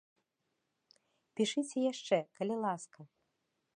Пішыце 1.39 1.77
яшчэ, 1.91 2.17
калі 2.41 2.55
ласка! 2.65 2.99